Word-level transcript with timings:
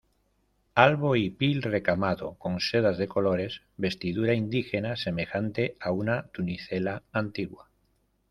albo 0.83 1.11
hipil 1.15 1.61
recamado 1.61 2.27
con 2.39 2.59
sedas 2.59 2.97
de 2.97 3.07
colores, 3.07 3.61
vestidura 3.77 4.33
indígena 4.33 4.95
semejante 4.95 5.77
a 5.79 5.91
una 5.91 6.25
tunicela 6.31 7.03
antigua 7.11 7.69